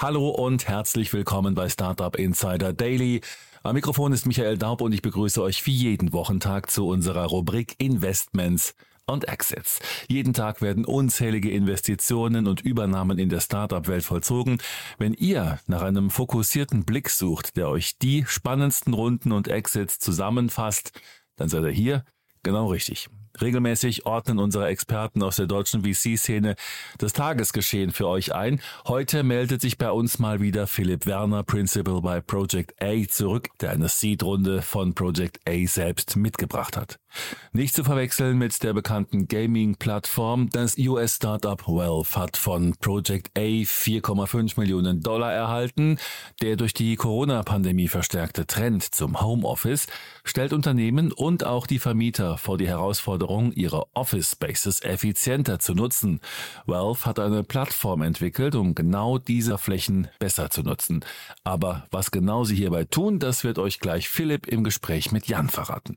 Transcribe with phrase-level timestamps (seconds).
[0.00, 3.20] Hallo und herzlich willkommen bei Startup Insider Daily.
[3.64, 7.74] Am Mikrofon ist Michael Daub und ich begrüße euch wie jeden Wochentag zu unserer Rubrik
[7.78, 8.76] Investments
[9.06, 9.80] und Exits.
[10.06, 14.58] Jeden Tag werden unzählige Investitionen und Übernahmen in der Startup-Welt vollzogen.
[14.98, 20.92] Wenn ihr nach einem fokussierten Blick sucht, der euch die spannendsten Runden und Exits zusammenfasst,
[21.34, 22.04] dann seid ihr hier
[22.44, 23.08] genau richtig.
[23.40, 26.56] Regelmäßig ordnen unsere Experten aus der deutschen VC-Szene
[26.98, 28.60] das Tagesgeschehen für euch ein.
[28.86, 33.70] Heute meldet sich bei uns mal wieder Philipp Werner, Principal bei Project A, zurück, der
[33.70, 36.98] eine Seed-Runde von Project A selbst mitgebracht hat.
[37.52, 40.50] Nicht zu verwechseln mit der bekannten Gaming-Plattform.
[40.50, 45.98] Das US-Startup Wealth hat von Project A 4,5 Millionen Dollar erhalten.
[46.42, 49.86] Der durch die Corona-Pandemie verstärkte Trend zum Homeoffice
[50.24, 56.20] stellt Unternehmen und auch die Vermieter vor die Herausforderung, ihre Office Spaces effizienter zu nutzen.
[56.66, 61.04] Wealth hat eine Plattform entwickelt, um genau diese Flächen besser zu nutzen.
[61.44, 65.48] Aber was genau sie hierbei tun, das wird euch gleich Philipp im Gespräch mit Jan
[65.48, 65.96] verraten.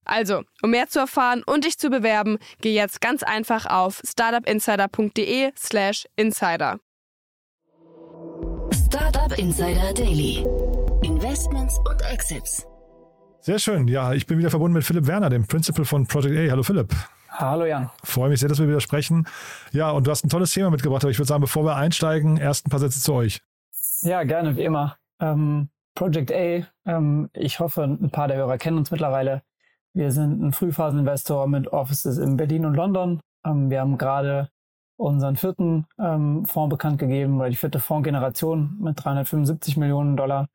[0.11, 6.05] Also, um mehr zu erfahren und dich zu bewerben, geh jetzt ganz einfach auf startupinsider.de/slash
[6.17, 6.79] insider.
[8.73, 10.45] Startup Insider Daily.
[11.01, 12.67] Investments und Exits.
[13.39, 13.87] Sehr schön.
[13.87, 16.51] Ja, ich bin wieder verbunden mit Philipp Werner, dem Principal von Project A.
[16.51, 16.93] Hallo Philipp.
[17.29, 17.89] Hallo Jan.
[18.03, 19.25] Freue mich sehr, dass wir wieder sprechen.
[19.71, 22.35] Ja, und du hast ein tolles Thema mitgebracht, aber ich würde sagen, bevor wir einsteigen,
[22.35, 23.39] erst ein paar Sätze zu euch.
[24.01, 24.97] Ja, gerne, wie immer.
[25.21, 29.43] Ähm, Project A, ähm, ich hoffe, ein paar der Hörer kennen uns mittlerweile.
[29.93, 33.19] Wir sind ein Frühphaseninvestor mit Offices in Berlin und London.
[33.45, 34.49] Ähm, wir haben gerade
[34.97, 40.47] unseren vierten ähm, Fonds bekannt gegeben, oder die vierte Fondsgeneration mit 375 Millionen Dollar.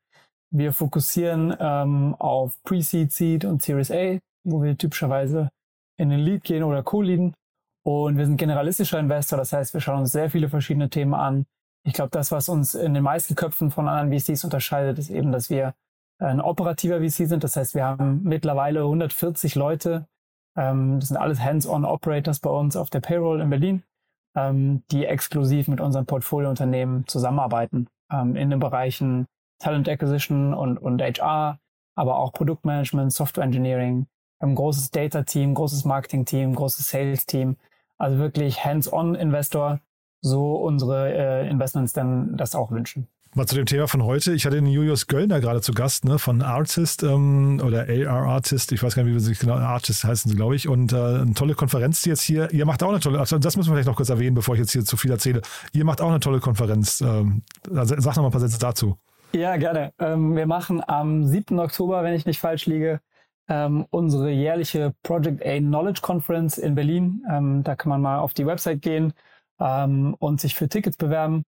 [0.49, 5.49] Wir fokussieren ähm, auf Pre-Seed, Seed und Series A, wo wir typischerweise
[5.97, 7.33] in den Lead gehen oder Co-Leaden.
[7.83, 11.45] Und wir sind generalistischer Investor, das heißt, wir schauen uns sehr viele verschiedene Themen an,
[11.87, 15.31] ich glaube, das, was uns in den meisten Köpfen von anderen VCs unterscheidet, ist eben,
[15.31, 15.73] dass wir
[16.19, 17.43] ein operativer VC sind.
[17.43, 20.07] Das heißt, wir haben mittlerweile 140 Leute.
[20.55, 23.83] Ähm, das sind alles Hands-on-Operators bei uns auf der Payroll in Berlin,
[24.35, 29.27] ähm, die exklusiv mit unseren Portfoliounternehmen zusammenarbeiten ähm, in den Bereichen
[29.59, 31.59] Talent Acquisition und, und HR,
[31.95, 34.07] aber auch Produktmanagement, Software Engineering,
[34.39, 37.57] ein großes Data-Team, großes Marketing-Team, großes Sales-Team.
[37.97, 39.79] Also wirklich Hands-on-Investor,
[40.21, 43.07] so unsere äh, Investments dann das auch wünschen.
[43.37, 44.33] Mal zu dem Thema von heute.
[44.33, 48.71] Ich hatte den Julius Göllner gerade zu Gast, ne, von Artist ähm, oder AR Artist,
[48.71, 50.67] ich weiß gar nicht, wie sie sich genau, Artist heißen sie, glaube ich.
[50.67, 53.55] Und äh, eine tolle Konferenz, die jetzt hier, ihr macht auch eine tolle, also das
[53.55, 55.43] müssen wir vielleicht noch kurz erwähnen, bevor ich jetzt hier zu viel erzähle.
[55.71, 56.99] Ihr macht auch eine tolle Konferenz.
[57.01, 58.97] Ähm, also sag noch mal ein paar Sätze dazu.
[59.35, 59.93] Ja, gerne.
[59.99, 61.59] Ähm, wir machen am 7.
[61.59, 63.01] Oktober, wenn ich nicht falsch liege,
[63.49, 67.23] ähm, unsere jährliche Project A Knowledge Conference in Berlin.
[67.29, 69.13] Ähm, da kann man mal auf die Website gehen
[69.59, 71.43] ähm, und sich für Tickets bewerben.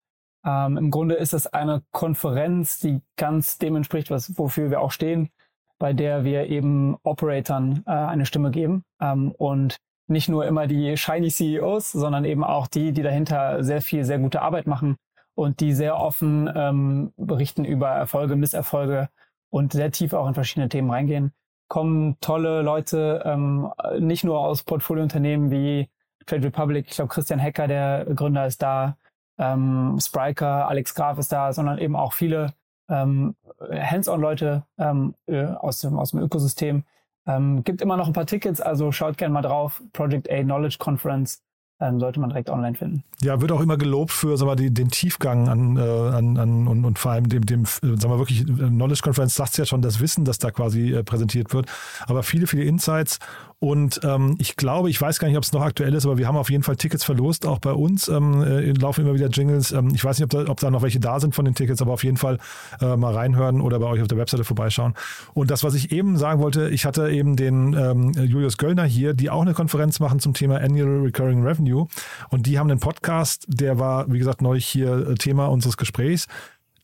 [0.47, 4.93] Ähm, Im Grunde ist es eine Konferenz, die ganz dem entspricht, was, wofür wir auch
[4.93, 5.31] stehen,
[5.79, 8.85] bei der wir eben Operatoren äh, eine Stimme geben.
[9.01, 9.77] Ähm, und
[10.09, 14.21] nicht nur immer die shiny CEOs, sondern eben auch die, die dahinter sehr viel, sehr
[14.21, 14.97] gute Arbeit machen
[15.35, 19.09] und die sehr offen ähm, berichten über Erfolge, Misserfolge
[19.51, 21.33] und sehr tief auch in verschiedene Themen reingehen.
[21.69, 25.89] Kommen tolle Leute, ähm, nicht nur aus Portfoliounternehmen wie
[26.25, 28.97] Trade Republic, ich glaube Christian Hecker, der Gründer, ist da,
[29.39, 32.55] ähm, Spriker, Alex Graf ist da, sondern eben auch viele
[32.89, 36.85] ähm, Hands-on-Leute ähm, äh, aus, dem, aus dem Ökosystem.
[37.27, 39.83] Ähm, gibt immer noch ein paar Tickets, also schaut gerne mal drauf.
[39.93, 41.43] Project A Knowledge Conference
[41.81, 43.05] ähm, sollte man direkt online finden.
[43.21, 46.69] Ja, wird auch immer gelobt für sag mal, die, den Tiefgang an, äh, an, an
[46.69, 50.01] und, und vor allem dem, dem sagen wir wirklich, Knowledge Conference sagt ja schon das
[50.01, 51.67] Wissen, das da quasi äh, präsentiert wird,
[52.07, 53.19] aber viele, viele Insights
[53.59, 56.29] Und ähm, ich glaube, ich weiß gar nicht, ob es noch aktuell ist, aber wir
[56.29, 58.07] haben auf jeden Fall Tickets verlost, auch bei uns.
[58.09, 59.73] Ähm, äh, laufen immer wieder Jingles.
[59.73, 61.81] Ähm, ich weiß nicht, ob da, ob da noch welche da sind von den Tickets,
[61.81, 62.39] aber auf jeden Fall
[62.83, 64.93] äh, mal reinhören oder bei euch auf der Webseite vorbeischauen.
[65.33, 69.15] Und das, was ich eben sagen wollte, ich hatte eben den ähm, Julius Göllner hier,
[69.15, 71.87] die auch eine Konferenz machen zum Thema Annual Recurring Revenue.
[72.29, 76.27] Und die haben einen Podcast, der war, wie gesagt, neulich hier äh, Thema unseres Gesprächs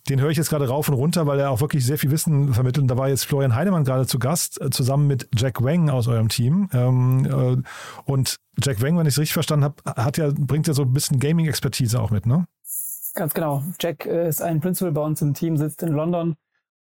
[0.08, 2.52] den höre ich jetzt gerade rauf und runter, weil er auch wirklich sehr viel Wissen
[2.52, 2.82] vermittelt.
[2.82, 6.08] Und da war jetzt Florian Heinemann gerade zu Gast, äh, zusammen mit Jack Wang aus
[6.08, 6.68] eurem Team.
[6.72, 10.74] Ähm, äh, und Jack Wang, wenn ich es richtig verstanden habe, hat ja, bringt ja
[10.74, 12.46] so ein bisschen Gaming-Expertise auch mit, ne?
[13.14, 13.62] Ganz genau.
[13.80, 16.36] Jack äh, ist ein Principal bei uns im Team, sitzt in London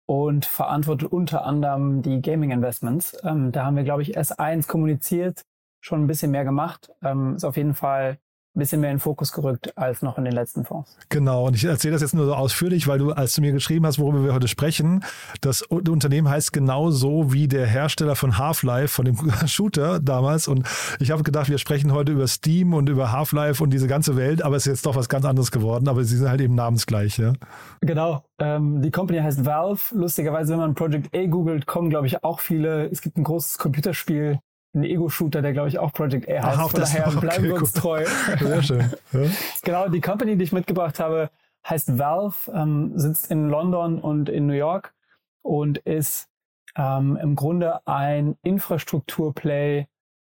[0.05, 3.17] und verantwortet unter anderem die Gaming Investments.
[3.23, 5.43] Ähm, da haben wir, glaube ich, S1 kommuniziert,
[5.81, 6.91] schon ein bisschen mehr gemacht.
[7.01, 8.19] Ähm, ist auf jeden Fall
[8.59, 10.97] bisschen mehr in den Fokus gerückt als noch in den letzten Fonds.
[11.09, 13.85] Genau, und ich erzähle das jetzt nur so ausführlich, weil du, als du mir geschrieben
[13.85, 15.03] hast, worüber wir heute sprechen,
[15.41, 19.17] das Unternehmen heißt genau so wie der Hersteller von Half-Life, von dem
[19.47, 20.47] Shooter damals.
[20.47, 20.67] Und
[20.99, 24.41] ich habe gedacht, wir sprechen heute über Steam und über Half-Life und diese ganze Welt,
[24.41, 27.17] aber es ist jetzt doch was ganz anderes geworden, aber sie sind halt eben namensgleich,
[27.17, 27.33] ja.
[27.81, 28.23] Genau.
[28.39, 29.81] Ähm, die Company heißt Valve.
[29.93, 32.89] Lustigerweise, wenn man Project A googelt, kommen, glaube ich, auch viele.
[32.89, 34.39] Es gibt ein großes Computerspiel,
[34.73, 36.59] ein Ego-Shooter, der glaube ich auch Project A heißt.
[36.59, 37.81] Ach, Von daher okay, bleiben wir uns cool.
[37.81, 38.05] treu.
[38.39, 38.93] Sehr schön.
[39.11, 39.19] Ja.
[39.63, 41.29] genau, die Company, die ich mitgebracht habe,
[41.67, 44.93] heißt Valve, ähm, sitzt in London und in New York
[45.41, 46.29] und ist
[46.75, 49.87] ähm, im Grunde ein Infrastrukturplay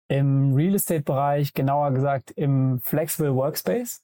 [0.09, 4.03] im Real Estate-Bereich, genauer gesagt im Flexible Workspace.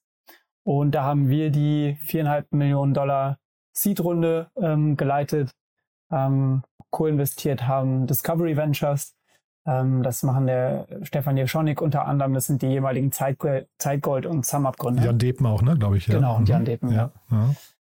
[0.64, 3.38] Und da haben wir die viereinhalb Millionen Dollar
[3.72, 5.54] Seed-Runde ähm, geleitet,
[6.10, 9.14] ähm, co-investiert haben Discovery Ventures
[9.66, 12.34] ähm, das machen der Stefan Jeschonik unter anderem.
[12.34, 15.04] Das sind die jeweiligen Zeitgold, Zeitgold und SumUp-Gründer.
[15.04, 16.06] Jan Depen auch, ne, glaube ich.
[16.08, 16.16] Ja.
[16.16, 16.66] Genau, und Jan mhm.
[16.66, 16.92] Depen.
[16.92, 17.10] Ja.
[17.30, 17.50] ja.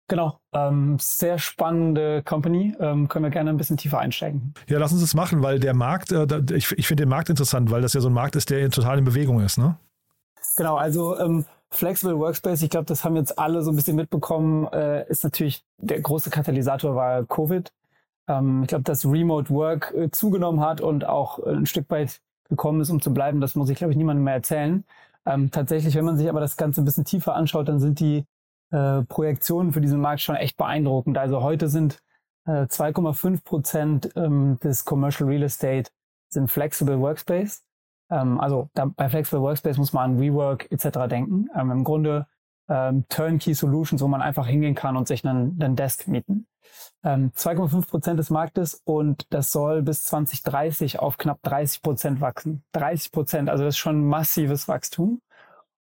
[0.08, 2.76] Genau, ähm, sehr spannende Company.
[2.80, 4.56] Ähm, können wir gerne ein bisschen tiefer einsteigen.
[4.68, 6.26] Ja, lass uns das machen, weil der Markt, äh,
[6.56, 8.98] ich, ich finde den Markt interessant, weil das ja so ein Markt ist, der total
[8.98, 9.78] in Bewegung ist, ne?
[10.58, 14.68] Genau, also ähm, Flexible Workspace, ich glaube, das haben jetzt alle so ein bisschen mitbekommen,
[14.74, 17.72] äh, ist natürlich der große Katalysator war Covid
[18.30, 22.22] ähm, ich glaube, dass Remote Work äh, zugenommen hat und auch äh, ein Stück weit
[22.48, 23.42] gekommen ist, um zu bleiben.
[23.42, 24.86] Das muss ich, glaube ich, niemandem mehr erzählen.
[25.26, 28.26] Ähm, tatsächlich, wenn man sich aber das Ganze ein bisschen tiefer anschaut, dann sind die
[28.72, 31.18] äh, Projektionen für diesen Markt schon echt beeindruckend.
[31.18, 32.00] Also heute sind
[32.46, 35.92] äh, 2,5 Prozent ähm, des Commercial Real Estate
[36.30, 37.64] sind Flexible Workspace.
[38.12, 41.08] Ähm, also da, bei Flexible Workspace muss man an WeWork etc.
[41.10, 41.50] denken.
[41.56, 42.28] Ähm, Im Grunde
[42.70, 46.48] ähm, Turnkey Solutions, wo man einfach hingehen kann und sich einen, einen Desk mieten.
[47.04, 52.64] Ähm, 2,5 Prozent des Marktes und das soll bis 2030 auf knapp 30 Prozent wachsen.
[52.74, 55.22] 30 Prozent, also das ist schon massives Wachstum.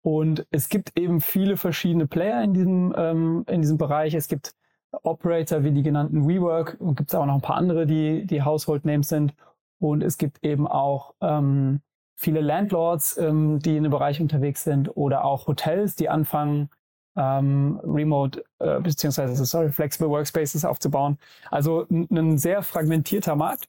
[0.03, 4.15] Und es gibt eben viele verschiedene Player in diesem, ähm, in diesem Bereich.
[4.15, 4.55] Es gibt
[4.91, 8.43] Operator wie die genannten WeWork und gibt es auch noch ein paar andere, die, die
[8.43, 9.35] Household Names sind.
[9.79, 11.81] Und es gibt eben auch ähm,
[12.15, 16.71] viele Landlords, ähm, die in dem Bereich unterwegs sind oder auch Hotels, die anfangen,
[17.17, 21.19] ähm, Remote äh, beziehungsweise sorry, Flexible Workspaces aufzubauen.
[21.51, 23.69] Also ein sehr fragmentierter Markt.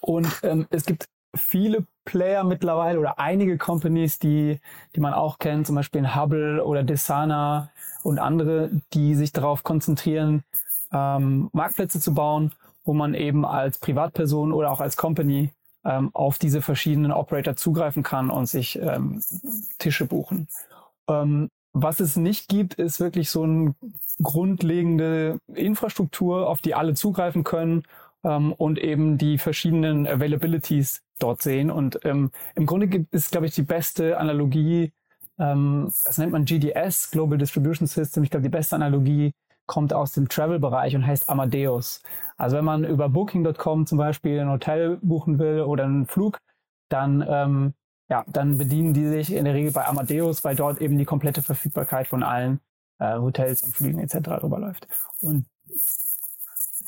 [0.00, 4.60] Und ähm, es gibt viele Player mittlerweile oder einige Companies, die,
[4.94, 7.70] die man auch kennt, zum Beispiel Hubble oder Desana
[8.02, 10.42] und andere, die sich darauf konzentrieren,
[10.92, 12.52] ähm, Marktplätze zu bauen,
[12.84, 15.52] wo man eben als Privatperson oder auch als Company
[15.86, 19.22] ähm, auf diese verschiedenen Operator zugreifen kann und sich ähm,
[19.78, 20.48] Tische buchen.
[21.08, 23.74] Ähm, was es nicht gibt, ist wirklich so eine
[24.22, 27.82] grundlegende Infrastruktur, auf die alle zugreifen können
[28.24, 31.70] ähm, und eben die verschiedenen Availabilities dort sehen.
[31.70, 34.92] Und ähm, im Grunde ist, glaube ich, die beste Analogie,
[35.38, 38.24] ähm, das nennt man GDS, Global Distribution System.
[38.24, 39.32] Ich glaube, die beste Analogie
[39.66, 42.02] kommt aus dem Travel-Bereich und heißt Amadeus.
[42.36, 46.38] Also wenn man über Booking.com zum Beispiel ein Hotel buchen will oder einen Flug,
[46.88, 47.74] dann ähm,
[48.08, 51.42] ja, dann bedienen die sich in der Regel bei Amadeus, weil dort eben die komplette
[51.42, 52.60] Verfügbarkeit von allen
[52.98, 54.40] äh, Hotels und Flügen etc.
[54.40, 54.86] drüber läuft.
[55.20, 55.46] Und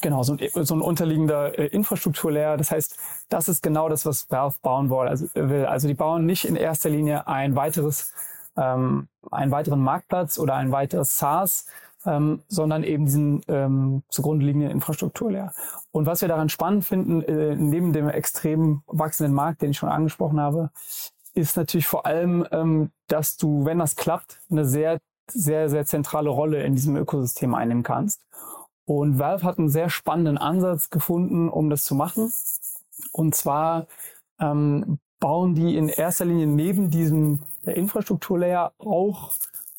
[0.00, 2.56] genau, so ein, so ein unterliegender äh, Infrastrukturlayer.
[2.56, 5.08] Das heißt, das ist genau das, was Valve bauen will.
[5.08, 5.66] Also, will.
[5.66, 8.12] also die bauen nicht in erster Linie ein weiteres,
[8.56, 11.66] ähm, einen weiteren Marktplatz oder ein weiteres SaaS,
[12.08, 15.52] ähm, sondern eben diesen ähm, zugrunde liegenden Infrastrukturlayer.
[15.90, 19.90] Und was wir daran spannend finden, äh, neben dem extrem wachsenden Markt, den ich schon
[19.90, 20.70] angesprochen habe,
[21.34, 24.98] ist natürlich vor allem, ähm, dass du, wenn das klappt, eine sehr,
[25.30, 28.22] sehr, sehr zentrale Rolle in diesem Ökosystem einnehmen kannst.
[28.86, 32.32] Und Valve hat einen sehr spannenden Ansatz gefunden, um das zu machen.
[33.12, 33.86] Und zwar
[34.40, 39.32] ähm, bauen die in erster Linie neben diesem Infrastrukturlayer auch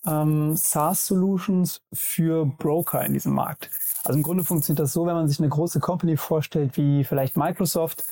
[0.06, 3.70] ähm, SaaS-Solutions für Broker in diesem Markt.
[4.04, 7.38] Also im Grunde funktioniert das so, wenn man sich eine große Company vorstellt, wie vielleicht
[7.38, 8.06] Microsoft,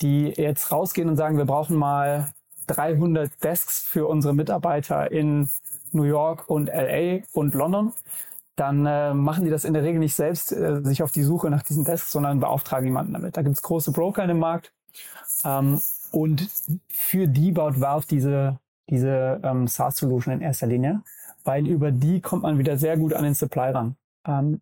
[0.00, 2.32] die jetzt rausgehen und sagen, wir brauchen mal
[2.66, 5.48] 300 Desks für unsere Mitarbeiter in
[5.92, 7.92] New York und LA und London,
[8.56, 11.50] dann äh, machen die das in der Regel nicht selbst äh, sich auf die Suche
[11.50, 13.36] nach diesen Desks, sondern beauftragen jemanden damit.
[13.36, 14.72] Da gibt es große Broker in dem Markt
[15.44, 16.48] ähm, und
[16.88, 18.58] für die baut Valve diese,
[18.88, 21.02] diese ähm, SaaS-Solution in erster Linie,
[21.44, 23.96] weil über die kommt man wieder sehr gut an den Supply ran.
[24.26, 24.60] Ähm,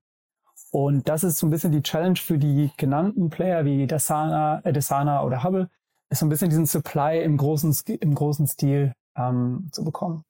[0.70, 4.72] und das ist so ein bisschen die Challenge für die genannten Player wie Dasana, äh,
[4.72, 5.68] Dasana oder Hubble,
[6.10, 10.24] ist so ein bisschen diesen Supply im großen, im großen Stil ähm, zu bekommen.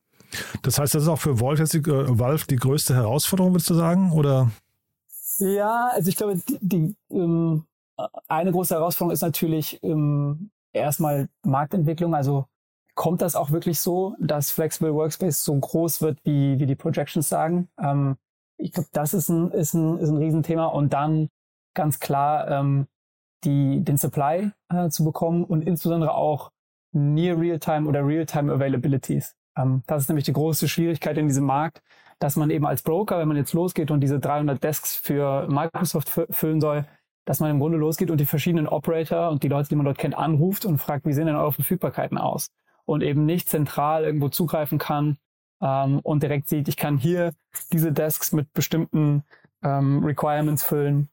[0.62, 3.74] Das heißt, das ist auch für Valve, die, äh, Valve die größte Herausforderung, würdest du
[3.74, 4.12] sagen?
[4.12, 4.50] Oder?
[5.38, 7.64] Ja, also ich glaube, die, die ähm,
[8.28, 12.14] eine große Herausforderung ist natürlich ähm, erstmal Marktentwicklung.
[12.14, 12.46] Also
[12.94, 17.28] kommt das auch wirklich so, dass Flexible Workspace so groß wird, wie, wie die Projections
[17.28, 17.68] sagen?
[17.80, 18.16] Ähm,
[18.56, 20.66] ich glaube, das ist ein, ist, ein, ist ein Riesenthema.
[20.66, 21.28] Und dann
[21.74, 22.86] ganz klar ähm,
[23.44, 26.50] die, den Supply äh, zu bekommen und insbesondere auch
[26.92, 29.34] Near Real-Time oder Real-Time Availabilities.
[29.56, 31.82] Ähm, das ist nämlich die große Schwierigkeit in diesem Markt,
[32.18, 36.10] dass man eben als Broker, wenn man jetzt losgeht und diese 300 Desks für Microsoft
[36.30, 36.86] füllen soll,
[37.24, 39.98] dass man im Grunde losgeht und die verschiedenen Operator und die Leute, die man dort
[39.98, 42.50] kennt, anruft und fragt, wie sehen denn eure Verfügbarkeiten aus?
[42.90, 45.16] Und eben nicht zentral irgendwo zugreifen kann
[45.62, 47.32] ähm, und direkt sieht, ich kann hier
[47.72, 49.22] diese Desks mit bestimmten
[49.62, 51.08] ähm, Requirements füllen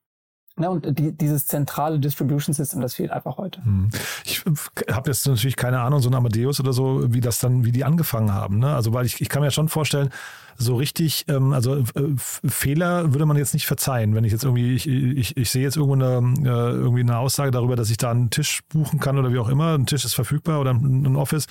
[0.60, 3.64] Ne, und die, dieses zentrale Distribution System, das fehlt einfach heute.
[3.64, 3.90] Hm.
[4.26, 4.44] Ich
[4.92, 7.84] habe jetzt natürlich keine Ahnung, so ein Amadeus oder so, wie das dann, wie die
[7.84, 8.58] angefangen haben.
[8.58, 8.74] Ne?
[8.74, 10.10] Also weil ich, ich kann mir schon vorstellen,
[10.58, 11.84] so richtig, ähm, also äh,
[12.18, 15.78] Fehler würde man jetzt nicht verzeihen, wenn ich jetzt irgendwie, ich, ich, ich sehe jetzt
[15.78, 19.32] irgendwo eine, äh, irgendwie eine Aussage darüber, dass ich da einen Tisch buchen kann oder
[19.32, 21.46] wie auch immer, ein Tisch ist verfügbar oder ein, ein Office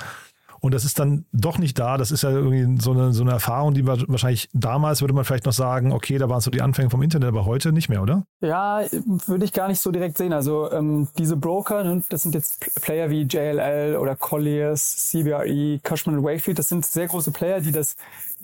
[0.66, 1.96] und das ist dann doch nicht da.
[1.96, 5.46] Das ist ja irgendwie so eine, so eine Erfahrung, die wahrscheinlich damals würde man vielleicht
[5.46, 8.24] noch sagen, okay, da waren so die Anfänge vom Internet, aber heute nicht mehr, oder?
[8.40, 8.82] Ja,
[9.26, 10.32] würde ich gar nicht so direkt sehen.
[10.32, 16.22] Also ähm, diese Broker, ne, das sind jetzt Player wie JLL oder Colliers, CBRE, Cushman
[16.22, 17.96] Wakefield, das sind sehr große Player, die das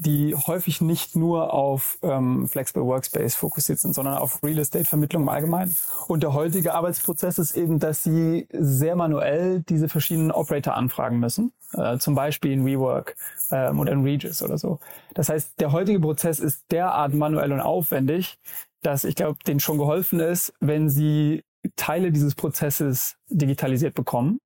[0.03, 5.23] die häufig nicht nur auf ähm, Flexible Workspace fokussiert sind, sondern auf Real Estate Vermittlung
[5.23, 5.75] im Allgemeinen.
[6.09, 11.53] Und der heutige Arbeitsprozess ist eben, dass sie sehr manuell diese verschiedenen Operator anfragen müssen,
[11.75, 13.17] äh, zum Beispiel in WeWork
[13.51, 14.81] ähm, oder in Regis oder so.
[15.15, 18.39] Das heißt, der heutige Prozess ist derart manuell und aufwendig,
[18.83, 21.45] dass ich glaube, denen schon geholfen ist, wenn sie
[21.77, 24.41] Teile dieses Prozesses digitalisiert bekommen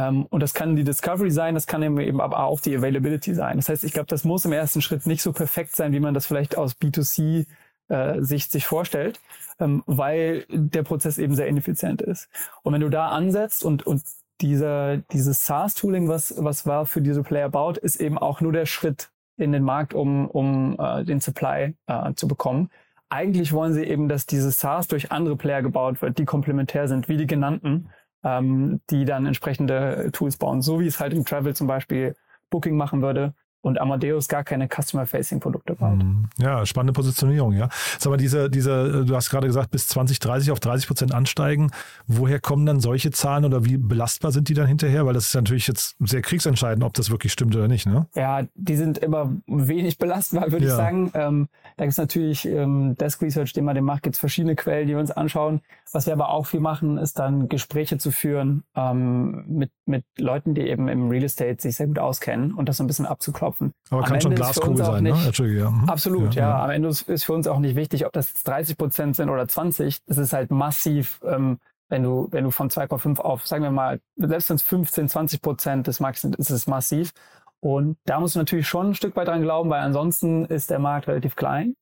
[0.00, 3.56] und das kann die Discovery sein, das kann eben aber auch die Availability sein.
[3.56, 6.14] Das heißt, ich glaube, das muss im ersten Schritt nicht so perfekt sein, wie man
[6.14, 7.46] das vielleicht aus B2C
[7.88, 9.20] äh, Sicht sich vorstellt,
[9.58, 12.28] ähm, weil der Prozess eben sehr ineffizient ist.
[12.62, 14.02] Und wenn du da ansetzt und, und
[14.40, 18.66] dieser, dieses SaaS-Tooling, was, was war für diese Player baut, ist eben auch nur der
[18.66, 22.70] Schritt in den Markt, um, um äh, den Supply äh, zu bekommen.
[23.08, 27.08] Eigentlich wollen sie eben, dass dieses SaaS durch andere Player gebaut wird, die komplementär sind,
[27.08, 27.88] wie die genannten
[28.24, 32.14] ähm, die dann entsprechende Tools bauen, so wie es halt im Travel zum Beispiel
[32.50, 33.34] Booking machen würde,
[33.68, 36.02] und Amadeus gar keine Customer-Facing-Produkte baut.
[36.02, 36.28] Mhm.
[36.38, 37.68] Ja, spannende Positionierung, ja.
[37.98, 41.70] Sag mal, diese, diese, du hast gerade gesagt, bis 2030 auf 30 Prozent ansteigen.
[42.06, 45.06] Woher kommen dann solche Zahlen oder wie belastbar sind die dann hinterher?
[45.06, 48.06] Weil das ist natürlich jetzt sehr kriegsentscheidend, ob das wirklich stimmt oder nicht, ne?
[48.14, 50.72] Ja, die sind immer wenig belastbar, würde ja.
[50.72, 51.10] ich sagen.
[51.14, 54.56] Ähm, da gibt es natürlich ähm, Desk Research, den man den macht, gibt es verschiedene
[54.56, 55.60] Quellen, die wir uns anschauen.
[55.92, 60.54] Was wir aber auch viel machen, ist dann Gespräche zu führen ähm, mit, mit Leuten,
[60.54, 63.57] die eben im Real Estate sich sehr gut auskennen und das so ein bisschen abzuklopfen
[63.58, 63.74] klopfen.
[63.90, 65.12] Aber kann schon Glaskugel sein, ne?
[65.12, 65.46] nicht, ne?
[65.48, 65.70] Ja.
[65.70, 65.88] Mhm.
[65.88, 66.64] Absolut, ja, ja.
[66.64, 70.04] Am Ende ist für uns auch nicht wichtig, ob das 30 Prozent sind oder 20.
[70.06, 74.00] Das ist halt massiv, ähm, wenn du, wenn du von 2,5 auf, sagen wir mal,
[74.16, 77.12] selbst wenn es 15, 20 Prozent des Marktes sind, ist es massiv.
[77.60, 80.78] Und da musst du natürlich schon ein Stück weit dran glauben, weil ansonsten ist der
[80.78, 81.74] Markt relativ klein.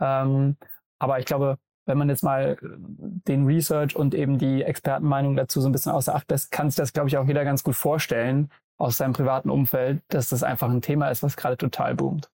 [0.00, 0.56] Ähm,
[0.98, 5.68] aber ich glaube, wenn man jetzt mal den Research und eben die Expertenmeinung dazu so
[5.68, 8.48] ein bisschen außer Acht lässt, kann sich das, glaube ich, auch jeder ganz gut vorstellen,
[8.78, 12.30] aus seinem privaten Umfeld, dass das einfach ein Thema ist, was gerade total boomt.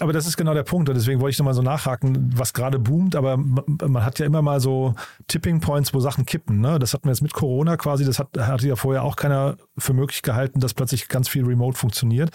[0.00, 2.78] Aber das ist genau der Punkt und deswegen wollte ich nochmal so nachhaken, was gerade
[2.78, 4.94] boomt, aber man hat ja immer mal so
[5.26, 6.60] Tipping Points, wo Sachen kippen.
[6.60, 6.78] Ne?
[6.78, 9.92] Das hatten wir jetzt mit Corona quasi, das hat, hatte ja vorher auch keiner für
[9.92, 12.30] möglich gehalten, dass plötzlich ganz viel Remote funktioniert.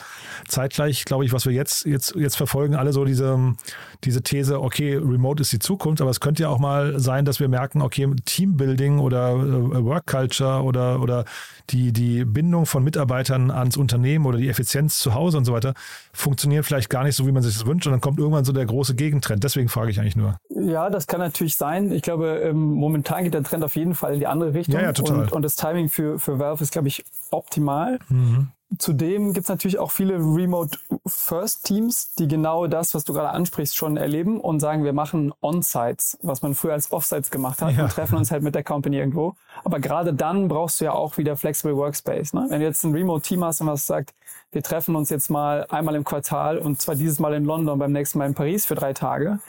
[0.48, 3.56] Zeitgleich, glaube ich, was wir jetzt, jetzt, jetzt verfolgen, alle so diese,
[4.04, 7.40] diese These, okay, Remote ist die Zukunft, aber es könnte ja auch mal sein, dass
[7.40, 11.26] wir merken, okay, Teambuilding oder äh, Work Culture oder, oder
[11.70, 15.74] die, die Bindung von Mitarbeitern ans Unternehmen oder die Effizienz zu Hause und so weiter
[16.12, 17.88] funktionieren vielleicht gar nicht so, wie man sich das wünscht.
[17.88, 19.44] Und dann kommt irgendwann so der große Gegentrend.
[19.44, 20.38] Deswegen frage ich eigentlich nur.
[20.50, 21.92] Ja, das kann natürlich sein.
[21.92, 24.76] Ich glaube, ähm, momentan geht der Trend auf jeden Fall in die andere Richtung.
[24.76, 25.22] Ja, ja total.
[25.22, 28.00] Und, und das Timing für, für Valve ist, glaube ich, optimal.
[28.10, 28.50] Mhm.
[28.80, 33.98] zudem gibt es natürlich auch viele Remote-First-Teams, die genau das, was du gerade ansprichst, schon
[33.98, 37.84] erleben und sagen, wir machen On-Sites, was man früher als Off-Sites gemacht hat ja.
[37.84, 39.36] und treffen uns halt mit der Company irgendwo.
[39.63, 42.34] Aber gerade dann brauchst du ja auch wieder Flexible Workspace.
[42.34, 42.48] Ne?
[42.50, 44.16] Wenn du jetzt ein Remote-Team hast und was sagt,
[44.52, 47.92] wir treffen uns jetzt mal einmal im Quartal und zwar dieses Mal in London, beim
[47.92, 49.40] nächsten Mal in Paris für drei Tage,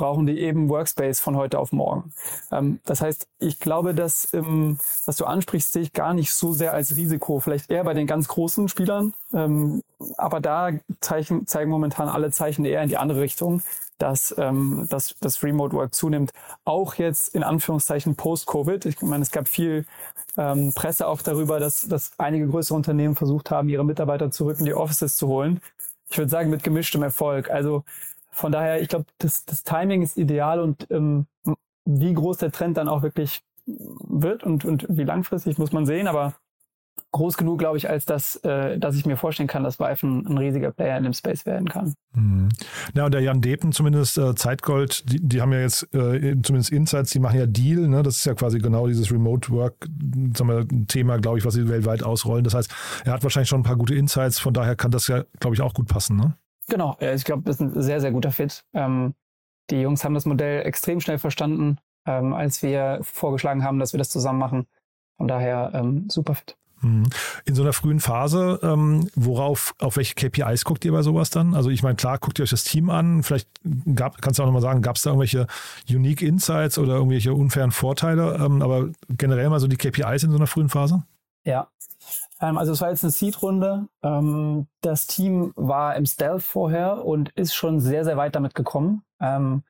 [0.00, 2.14] brauchen die eben Workspace von heute auf morgen.
[2.50, 6.54] Ähm, das heißt, ich glaube, dass, ähm, was du ansprichst, sehe ich gar nicht so
[6.54, 7.38] sehr als Risiko.
[7.38, 9.12] Vielleicht eher bei den ganz großen Spielern.
[9.34, 9.82] Ähm,
[10.16, 13.62] aber da zeichen, zeigen momentan alle Zeichen eher in die andere Richtung,
[13.98, 16.32] dass, ähm, dass das Remote Work zunimmt.
[16.64, 18.86] Auch jetzt in Anführungszeichen post-Covid.
[18.86, 19.84] Ich meine, es gab viel
[20.38, 24.64] ähm, Presse auch darüber, dass, dass einige größere Unternehmen versucht haben, ihre Mitarbeiter zurück in
[24.64, 25.60] die Offices zu holen.
[26.08, 27.50] Ich würde sagen, mit gemischtem Erfolg.
[27.50, 27.84] Also
[28.30, 31.26] von daher, ich glaube, das, das Timing ist ideal und ähm,
[31.84, 36.08] wie groß der Trend dann auch wirklich wird und, und wie langfristig muss man sehen,
[36.08, 36.34] aber
[37.12, 40.26] groß genug, glaube ich, als dass, äh, dass ich mir vorstellen kann, dass Vive ein,
[40.26, 41.94] ein, riesiger Player in dem Space werden kann.
[42.14, 42.48] Mhm.
[42.94, 46.70] Ja, und der Jan Depen zumindest, äh, Zeitgold, die, die haben ja jetzt äh, zumindest
[46.70, 48.02] Insights, die machen ja Deal, ne?
[48.02, 49.88] das ist ja quasi genau dieses Remote Work
[50.88, 52.44] Thema, glaube ich, was sie weltweit ausrollen.
[52.44, 52.72] Das heißt,
[53.04, 55.62] er hat wahrscheinlich schon ein paar gute Insights, von daher kann das ja, glaube ich,
[55.62, 56.16] auch gut passen.
[56.16, 56.34] Ne?
[56.70, 58.64] Genau, ich glaube, das ist ein sehr, sehr guter Fit.
[58.72, 59.14] Ähm,
[59.70, 63.98] die Jungs haben das Modell extrem schnell verstanden, ähm, als wir vorgeschlagen haben, dass wir
[63.98, 64.66] das zusammen machen.
[65.18, 66.56] Von daher ähm, super fit.
[66.80, 67.10] Mhm.
[67.44, 71.54] In so einer frühen Phase, ähm, worauf, auf welche KPIs guckt ihr bei sowas dann?
[71.54, 73.24] Also ich meine, klar, guckt ihr euch das Team an.
[73.24, 73.48] Vielleicht
[73.94, 75.46] gab, kannst du auch nochmal sagen, gab es da irgendwelche
[75.88, 78.36] Unique Insights oder irgendwelche unfairen Vorteile?
[78.36, 81.02] Ähm, aber generell mal so die KPIs in so einer frühen Phase?
[81.44, 81.68] Ja,
[82.40, 83.88] ähm, also es war jetzt eine Seed-Runde.
[84.02, 89.02] Ähm, das Team war im Stealth vorher und ist schon sehr, sehr weit damit gekommen.
[89.20, 89.62] Ähm,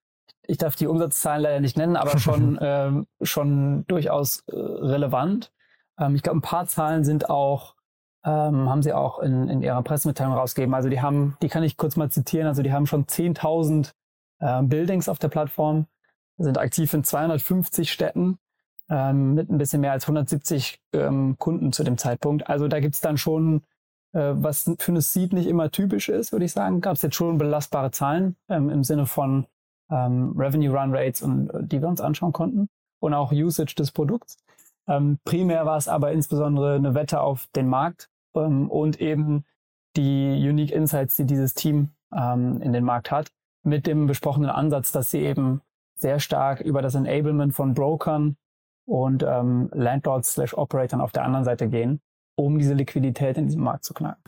[0.47, 5.53] ich darf die Umsatzzahlen leider nicht nennen, aber schon, ähm, schon durchaus äh, relevant.
[5.99, 7.75] Ähm, ich glaube, ein paar Zahlen sind auch,
[8.25, 10.75] ähm, haben sie auch in, in ihrer Pressemitteilung rausgegeben.
[10.75, 13.93] Also die haben, die kann ich kurz mal zitieren, also die haben schon 10.000
[14.41, 15.87] äh, Buildings auf der Plattform,
[16.39, 18.39] sind aktiv in 250 Städten
[18.91, 22.49] ähm, mit ein bisschen mehr als 170 ähm, Kunden zu dem Zeitpunkt.
[22.49, 23.63] Also da gibt's dann schon,
[24.13, 27.15] äh, was für eine Seed nicht immer typisch ist, würde ich sagen, gab es jetzt
[27.15, 29.47] schon belastbare Zahlen ähm, im Sinne von
[29.91, 33.93] ähm, Revenue Run Rates und äh, die wir uns anschauen konnten und auch Usage des
[33.93, 34.39] Produkts.
[34.89, 39.45] Ähm, primär war es aber insbesondere eine Wette auf den Markt ähm, und eben
[39.97, 43.31] die Unique Insights, die dieses Team in den Markt hat,
[43.63, 45.61] mit dem besprochenen Ansatz, dass sie eben
[45.95, 48.37] sehr stark über das Enablement von Brokern
[48.91, 52.01] und ähm, Landlords slash Operatoren auf der anderen Seite gehen,
[52.35, 54.21] um diese Liquidität in diesem Markt zu knacken.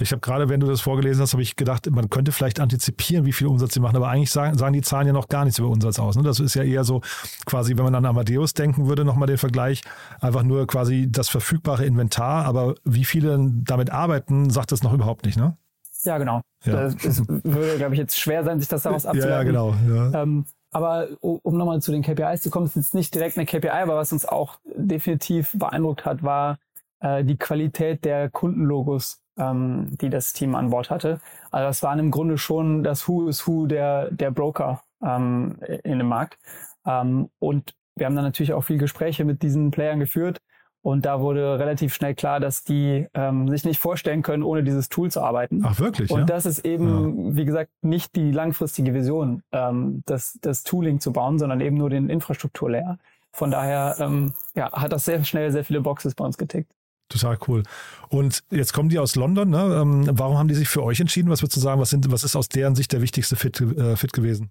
[0.00, 3.26] Ich habe gerade, wenn du das vorgelesen hast, habe ich gedacht, man könnte vielleicht antizipieren,
[3.26, 5.58] wie viel Umsatz sie machen, aber eigentlich sagen, sagen die Zahlen ja noch gar nichts
[5.58, 6.16] über Umsatz aus.
[6.16, 6.22] Ne?
[6.22, 7.00] Das ist ja eher so,
[7.46, 9.82] quasi, wenn man an Amadeus denken würde, nochmal den Vergleich,
[10.20, 15.24] einfach nur quasi das verfügbare Inventar, aber wie viele damit arbeiten, sagt das noch überhaupt
[15.26, 15.56] nicht, ne?
[16.04, 16.42] Ja, genau.
[16.64, 16.86] Ja.
[16.86, 19.30] Es würde, glaube ich, jetzt schwer sein, sich das daraus abzuleiten.
[19.30, 19.74] Ja, ja genau.
[20.12, 20.22] Ja.
[20.22, 23.68] Ähm, aber um nochmal zu den KPIs zu kommen, ist jetzt nicht direkt eine KPI,
[23.68, 26.58] aber was uns auch definitiv beeindruckt hat, war
[27.00, 31.20] äh, die Qualität der Kundenlogos, ähm, die das Team an Bord hatte.
[31.50, 35.98] Also das waren im Grunde schon das Who is Who der, der Broker ähm, in
[35.98, 36.38] dem Markt.
[36.84, 40.38] Ähm, und wir haben dann natürlich auch viel Gespräche mit diesen Playern geführt
[40.82, 44.88] und da wurde relativ schnell klar, dass die ähm, sich nicht vorstellen können, ohne dieses
[44.88, 45.62] Tool zu arbeiten.
[45.64, 46.10] Ach wirklich?
[46.10, 46.26] Und ja?
[46.26, 47.36] das ist eben, ja.
[47.36, 51.90] wie gesagt, nicht die langfristige Vision, ähm, das, das Tooling zu bauen, sondern eben nur
[51.90, 52.98] den Infrastrukturlayer.
[53.32, 56.72] Von daher ähm, ja, hat das sehr schnell sehr viele Boxes bei uns getickt.
[57.08, 57.62] Total cool.
[58.08, 59.48] Und jetzt kommen die aus London.
[59.48, 59.78] Ne?
[59.80, 61.30] Ähm, warum haben die sich für euch entschieden?
[61.30, 61.80] Was würdest du sagen?
[61.80, 64.50] Was, sind, was ist aus deren Sicht der wichtigste Fit, äh, Fit gewesen?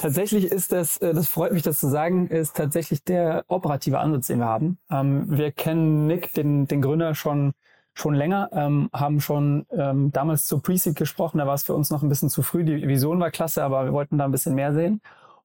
[0.00, 4.28] Tatsächlich ist das, äh, das freut mich, das zu sagen, ist tatsächlich der operative Ansatz,
[4.28, 4.78] den wir haben.
[4.90, 7.52] Ähm, wir kennen Nick, den, den Gründer, schon,
[7.92, 11.90] schon länger, ähm, haben schon ähm, damals zu Preseed gesprochen, da war es für uns
[11.90, 12.64] noch ein bisschen zu früh.
[12.64, 15.02] Die Vision war klasse, aber wir wollten da ein bisschen mehr sehen.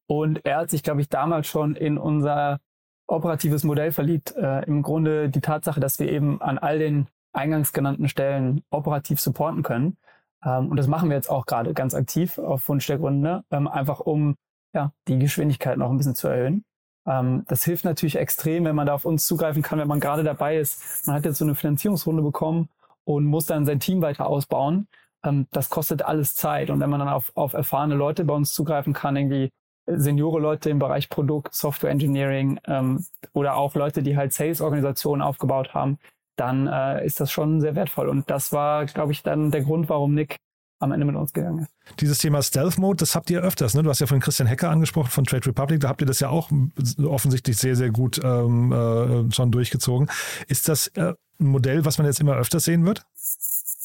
[0.07, 2.59] Und er hat sich, glaube ich, damals schon in unser
[3.07, 4.33] operatives Modell verliebt.
[4.37, 9.19] Äh, Im Grunde die Tatsache, dass wir eben an all den eingangs genannten Stellen operativ
[9.19, 9.97] supporten können.
[10.41, 14.35] Und das machen wir jetzt auch gerade ganz aktiv auf Wunsch der Gründer, einfach um
[14.75, 16.65] ja, die Geschwindigkeit noch ein bisschen zu erhöhen.
[17.07, 20.23] Ähm, das hilft natürlich extrem, wenn man da auf uns zugreifen kann, wenn man gerade
[20.23, 21.07] dabei ist.
[21.07, 22.69] Man hat jetzt so eine Finanzierungsrunde bekommen
[23.05, 24.87] und muss dann sein Team weiter ausbauen.
[25.23, 26.69] Ähm, das kostet alles Zeit.
[26.69, 29.49] Und wenn man dann auf, auf erfahrene Leute bei uns zugreifen kann, irgendwie
[29.87, 35.73] Seniore Leute im Bereich Produkt, Software Engineering ähm, oder auch Leute, die halt Sales-Organisationen aufgebaut
[35.73, 35.99] haben,
[36.37, 38.09] dann äh, ist das schon sehr wertvoll.
[38.09, 40.37] Und das war, glaube ich, dann der Grund, warum Nick
[40.79, 41.71] am Ende mit uns gegangen ist.
[41.99, 43.83] Dieses Thema Stealth Mode, das habt ihr öfters, ne?
[43.83, 46.29] Du hast ja von Christian Hecker angesprochen, von Trade Republic, da habt ihr das ja
[46.29, 46.51] auch
[47.03, 50.09] offensichtlich sehr, sehr gut ähm, äh, schon durchgezogen.
[50.47, 53.05] Ist das äh, ein Modell, was man jetzt immer öfter sehen wird?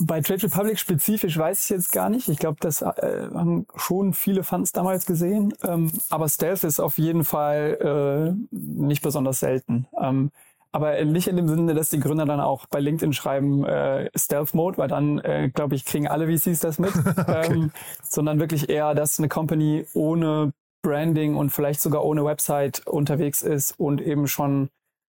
[0.03, 2.29] Bei Trade Republic spezifisch weiß ich jetzt gar nicht.
[2.29, 5.53] Ich glaube, das äh, haben schon viele Fans damals gesehen.
[5.63, 9.87] Ähm, aber Stealth ist auf jeden Fall äh, nicht besonders selten.
[10.01, 10.31] Ähm,
[10.73, 14.55] aber nicht in dem Sinne, dass die Gründer dann auch bei LinkedIn schreiben äh, Stealth
[14.55, 16.95] Mode, weil dann, äh, glaube ich, kriegen alle VCs das mit.
[17.07, 17.53] okay.
[17.53, 20.53] ähm, sondern wirklich eher, dass eine Company ohne
[20.83, 24.71] Branding und vielleicht sogar ohne Website unterwegs ist und eben schon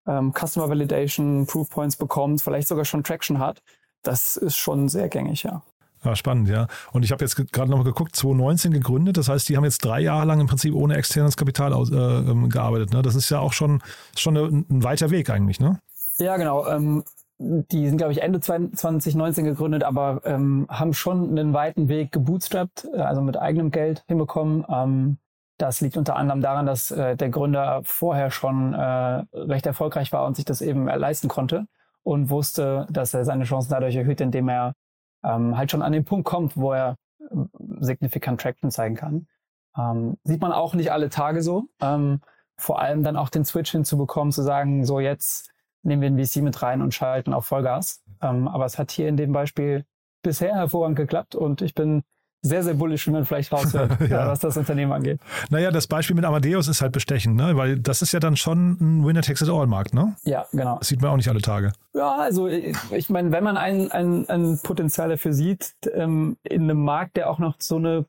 [0.06, 3.62] ähm, Customer Validation, Proof Points bekommt, vielleicht sogar schon Traction hat
[4.04, 5.62] das ist schon sehr gängig, ja.
[6.04, 6.66] Ja, spannend, ja.
[6.92, 9.16] Und ich habe jetzt gerade noch mal geguckt, 2019 gegründet.
[9.16, 11.96] Das heißt, die haben jetzt drei Jahre lang im Prinzip ohne externes Kapital aus, äh,
[11.96, 12.92] ähm, gearbeitet.
[12.92, 13.02] Ne?
[13.02, 13.82] Das ist ja auch schon,
[14.16, 15.80] schon ein, ein weiter Weg eigentlich, ne?
[16.18, 16.66] Ja, genau.
[16.68, 17.04] Ähm,
[17.38, 22.88] die sind, glaube ich, Ende 2019 gegründet, aber ähm, haben schon einen weiten Weg gebootstrapped,
[22.94, 24.64] äh, also mit eigenem Geld hinbekommen.
[24.68, 25.18] Ähm,
[25.58, 30.26] das liegt unter anderem daran, dass äh, der Gründer vorher schon äh, recht erfolgreich war
[30.26, 31.66] und sich das eben leisten konnte
[32.02, 34.74] und wusste, dass er seine Chancen dadurch erhöht, indem er
[35.24, 36.96] ähm, halt schon an den Punkt kommt, wo er
[37.30, 39.26] ähm, signifikant Traction zeigen kann.
[39.76, 41.64] Ähm, sieht man auch nicht alle Tage so.
[41.80, 42.20] Ähm,
[42.56, 45.50] vor allem dann auch den Switch hinzubekommen, zu sagen, so jetzt
[45.82, 48.02] nehmen wir den VC mit rein und schalten auf Vollgas.
[48.22, 49.84] Ähm, aber es hat hier in dem Beispiel
[50.22, 52.04] bisher hervorragend geklappt und ich bin
[52.44, 54.28] sehr, sehr bullisch, wie man vielleicht raushört, ja.
[54.28, 55.18] was das Unternehmen angeht.
[55.48, 57.56] Naja, das Beispiel mit Amadeus ist halt bestechend, ne?
[57.56, 60.14] weil das ist ja dann schon ein Winner-Takes-it-all-Markt, ne?
[60.24, 60.78] Ja, genau.
[60.78, 61.72] Das sieht man auch nicht alle Tage.
[61.94, 66.84] Ja, also ich, meine, wenn man ein, ein, ein Potenzial dafür sieht, ähm, in einem
[66.84, 68.04] Markt, der auch noch so eine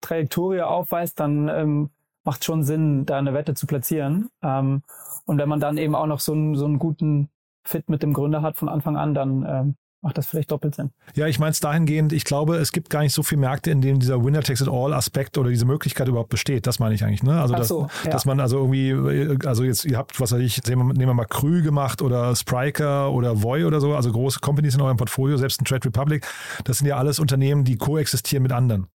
[0.00, 1.90] Trajektorie aufweist, dann ähm,
[2.22, 4.30] macht schon Sinn, da eine Wette zu platzieren.
[4.40, 4.82] Ähm,
[5.24, 7.28] und wenn man dann eben auch noch so einen, so einen guten
[7.64, 10.92] Fit mit dem Gründer hat von Anfang an, dann ähm, macht das vielleicht doppelt Sinn.
[11.16, 13.80] Ja, ich meine es dahingehend, ich glaube, es gibt gar nicht so viele Märkte, in
[13.80, 16.68] denen dieser Winner-Takes-it-all-Aspekt oder diese Möglichkeit überhaupt besteht.
[16.68, 17.24] Das meine ich eigentlich.
[17.24, 17.40] Ne?
[17.40, 18.10] Also, Ach dass, so, ja.
[18.10, 21.62] dass man also irgendwie, also jetzt, ihr habt, was weiß ich, nehmen wir mal Krü
[21.62, 25.64] gemacht oder Spriker oder Voy oder so, also große Companies in eurem Portfolio, selbst ein
[25.64, 26.24] Trade Republic.
[26.62, 28.86] Das sind ja alles Unternehmen, die koexistieren mit anderen.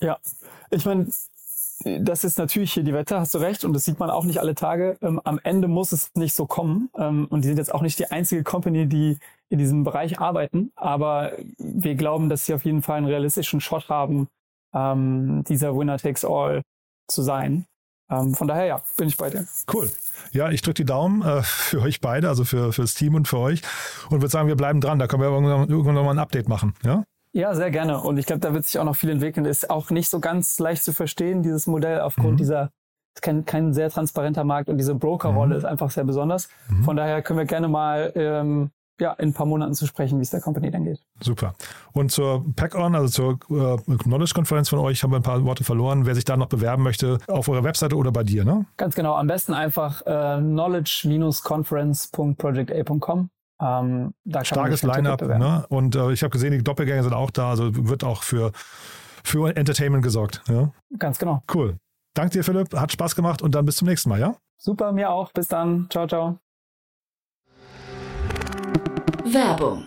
[0.00, 0.18] Ja,
[0.70, 1.08] ich meine,
[2.00, 4.38] das ist natürlich hier die Wette, hast du recht, und das sieht man auch nicht
[4.38, 4.96] alle Tage.
[5.02, 6.90] Ähm, am Ende muss es nicht so kommen.
[6.96, 9.18] Ähm, und die sind jetzt auch nicht die einzige Company, die
[9.50, 10.72] in diesem Bereich arbeiten.
[10.76, 14.28] Aber wir glauben, dass sie auf jeden Fall einen realistischen Shot haben,
[14.74, 16.62] ähm, dieser Winner takes all
[17.08, 17.66] zu sein.
[18.10, 19.46] Ähm, von daher, ja, bin ich bei dir.
[19.72, 19.90] Cool.
[20.32, 23.28] Ja, ich drücke die Daumen äh, für euch beide, also für, für das Team und
[23.28, 23.62] für euch.
[24.10, 24.98] Und würde sagen, wir bleiben dran.
[24.98, 26.74] Da können wir irgendwann, irgendwann nochmal ein Update machen.
[26.84, 27.04] Ja?
[27.34, 28.00] Ja, sehr gerne.
[28.00, 29.44] Und ich glaube, da wird sich auch noch viel entwickeln.
[29.44, 32.36] Ist auch nicht so ganz leicht zu verstehen, dieses Modell, aufgrund mhm.
[32.36, 32.70] dieser,
[33.16, 35.58] ist kein, kein sehr transparenter Markt und diese Brokerrolle mhm.
[35.58, 36.48] ist einfach sehr besonders.
[36.68, 36.84] Mhm.
[36.84, 38.70] Von daher können wir gerne mal ähm,
[39.00, 41.00] ja, in ein paar Monaten zu sprechen, wie es der Company dann geht.
[41.20, 41.54] Super.
[41.92, 46.06] Und zur Pack-On, also zur äh, Knowledge-Konferenz von euch, haben wir ein paar Worte verloren.
[46.06, 48.66] Wer sich da noch bewerben möchte, auf eurer Webseite oder bei dir, ne?
[48.76, 49.16] Ganz genau.
[49.16, 53.30] Am besten einfach äh, knowledge-conference.projecta.com.
[53.60, 55.22] Ähm, Starkes Line-Up.
[55.22, 55.64] Ne?
[55.68, 57.50] Und äh, ich habe gesehen, die Doppelgänger sind auch da.
[57.50, 58.52] Also wird auch für,
[59.22, 60.42] für Entertainment gesorgt.
[60.48, 60.72] Ja?
[60.98, 61.42] Ganz genau.
[61.52, 61.76] Cool.
[62.14, 62.74] Danke dir, Philipp.
[62.74, 64.36] Hat Spaß gemacht und dann bis zum nächsten Mal, ja?
[64.56, 65.32] Super, mir auch.
[65.32, 65.86] Bis dann.
[65.90, 66.38] Ciao, ciao.
[69.24, 69.86] Werbung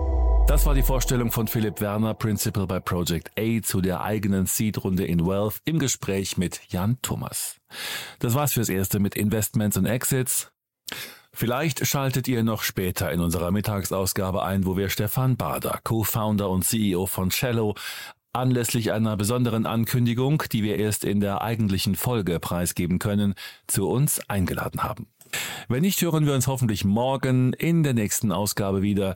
[0.51, 5.05] Das war die Vorstellung von Philipp Werner, Principal bei Project A, zu der eigenen Seed-Runde
[5.05, 7.55] in Wealth im Gespräch mit Jan Thomas.
[8.19, 10.51] Das war's fürs Erste mit Investments und Exits.
[11.31, 16.65] Vielleicht schaltet ihr noch später in unserer Mittagsausgabe ein, wo wir Stefan Bader, Co-Founder und
[16.65, 17.75] CEO von Cello,
[18.33, 23.35] anlässlich einer besonderen Ankündigung, die wir erst in der eigentlichen Folge preisgeben können,
[23.67, 25.07] zu uns eingeladen haben.
[25.69, 29.15] Wenn nicht, hören wir uns hoffentlich morgen in der nächsten Ausgabe wieder.